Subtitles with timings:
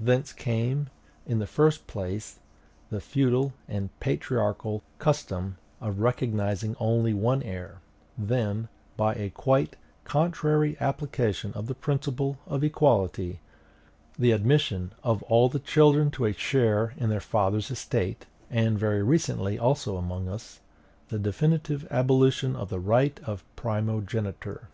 [0.00, 0.88] Thence came,
[1.28, 2.40] in the first place,
[2.90, 7.82] the feudal and patriarchal custom of recognizing only one heir;
[8.18, 13.38] then, by a quite contrary application of the principle of equality,
[14.18, 19.04] the admission of all the children to a share in their father's estate, and, very
[19.04, 20.58] recently also among us,
[21.10, 24.66] the definitive abolition of the right of primogeniture.